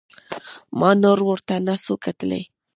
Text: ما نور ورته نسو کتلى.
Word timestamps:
ما 0.79 0.89
نور 1.03 1.19
ورته 1.29 1.53
نسو 1.65 1.93
کتلى. 2.05 2.41